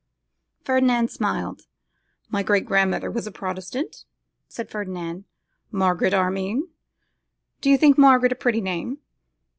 [0.65, 1.67] Ferdinand smiled.
[2.31, 4.05] 'My great grandmother was a Protestant,'
[4.47, 5.25] said Ferdinand,
[5.69, 6.69] 'Margaret Armine.
[7.61, 8.97] Do you think Margaret a pretty name?